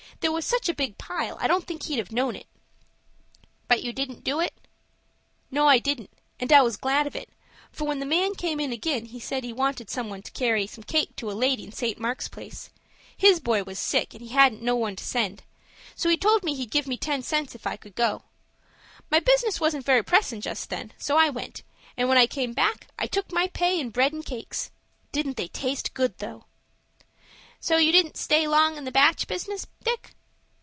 There 0.19 0.31
was 0.31 0.45
such 0.45 0.69
a 0.69 0.75
big 0.75 0.99
pile 0.99 1.35
I 1.41 1.47
don't 1.47 1.65
think 1.65 1.85
he'd 1.85 1.97
have 1.97 2.11
known 2.11 2.35
it." 2.35 2.45
"But 3.67 3.81
you 3.81 3.91
didn't 3.91 4.23
do 4.23 4.39
it?" 4.39 4.53
"No, 5.49 5.65
I 5.67 5.79
didn't 5.79 6.11
and 6.39 6.53
I 6.53 6.61
was 6.61 6.77
glad 6.77 7.07
of 7.07 7.15
it, 7.15 7.27
for 7.71 7.85
when 7.87 7.97
the 7.97 8.05
man 8.05 8.35
came 8.35 8.59
in 8.59 8.71
ag'in, 8.71 9.05
he 9.05 9.19
said 9.19 9.43
he 9.43 9.51
wanted 9.51 9.89
some 9.89 10.09
one 10.11 10.21
to 10.21 10.29
carry 10.31 10.67
some 10.67 10.83
cake 10.83 11.15
to 11.15 11.31
a 11.31 11.33
lady 11.33 11.63
in 11.63 11.71
St. 11.71 11.97
Mark's 11.97 12.27
Place. 12.27 12.69
His 13.17 13.39
boy 13.39 13.63
was 13.63 13.79
sick, 13.79 14.13
and 14.13 14.21
he 14.21 14.29
hadn't 14.29 14.61
no 14.61 14.75
one 14.75 14.95
to 14.97 15.03
send; 15.03 15.41
so 15.95 16.07
he 16.07 16.17
told 16.17 16.43
me 16.43 16.53
he'd 16.53 16.69
give 16.69 16.85
me 16.85 16.97
ten 16.97 17.23
cents 17.23 17.55
if 17.55 17.65
I 17.65 17.79
would 17.83 17.95
go. 17.95 18.25
My 19.09 19.19
business 19.19 19.59
wasn't 19.59 19.87
very 19.87 20.03
pressin' 20.03 20.39
just 20.41 20.69
then, 20.69 20.93
so 20.99 21.17
I 21.17 21.29
went, 21.31 21.63
and 21.97 22.07
when 22.07 22.19
I 22.19 22.27
come 22.27 22.53
back, 22.53 22.85
I 22.99 23.07
took 23.07 23.31
my 23.31 23.47
pay 23.47 23.79
in 23.79 23.89
bread 23.89 24.13
and 24.13 24.23
cakes. 24.23 24.69
Didn't 25.11 25.35
they 25.37 25.47
taste 25.47 25.95
good, 25.95 26.19
though?" 26.19 26.45
"So 27.63 27.77
you 27.77 27.91
didn't 27.91 28.17
stay 28.17 28.47
long 28.47 28.75
in 28.75 28.85
the 28.85 28.91
match 28.91 29.27
business, 29.27 29.67
Dick?" 29.83 30.15